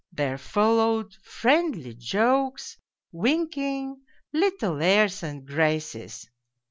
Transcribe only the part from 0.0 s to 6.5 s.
There followed friendly jokes, winking, little airs and graces.